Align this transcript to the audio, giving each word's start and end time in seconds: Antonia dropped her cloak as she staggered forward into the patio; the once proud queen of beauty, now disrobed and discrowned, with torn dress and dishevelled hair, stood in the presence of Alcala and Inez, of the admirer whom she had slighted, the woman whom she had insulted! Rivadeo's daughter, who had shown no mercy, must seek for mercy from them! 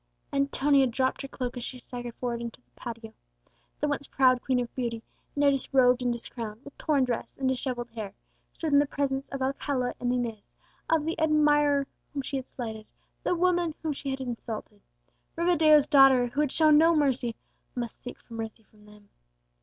Antonia 0.33 0.87
dropped 0.87 1.21
her 1.21 1.27
cloak 1.27 1.55
as 1.55 1.63
she 1.63 1.77
staggered 1.77 2.15
forward 2.15 2.41
into 2.41 2.59
the 2.59 2.71
patio; 2.75 3.13
the 3.79 3.87
once 3.87 4.07
proud 4.07 4.41
queen 4.41 4.59
of 4.59 4.73
beauty, 4.73 5.03
now 5.35 5.51
disrobed 5.51 6.01
and 6.01 6.11
discrowned, 6.11 6.59
with 6.65 6.75
torn 6.75 7.03
dress 7.03 7.35
and 7.37 7.47
dishevelled 7.47 7.91
hair, 7.91 8.15
stood 8.51 8.73
in 8.73 8.79
the 8.79 8.87
presence 8.87 9.29
of 9.29 9.43
Alcala 9.43 9.93
and 9.99 10.11
Inez, 10.11 10.41
of 10.89 11.05
the 11.05 11.19
admirer 11.19 11.85
whom 12.15 12.23
she 12.23 12.37
had 12.37 12.47
slighted, 12.47 12.87
the 13.21 13.35
woman 13.35 13.75
whom 13.83 13.93
she 13.93 14.09
had 14.09 14.19
insulted! 14.19 14.81
Rivadeo's 15.35 15.85
daughter, 15.85 16.25
who 16.25 16.41
had 16.41 16.51
shown 16.51 16.79
no 16.79 16.95
mercy, 16.95 17.35
must 17.75 18.01
seek 18.01 18.19
for 18.23 18.33
mercy 18.33 18.63
from 18.63 18.87
them! 18.87 19.09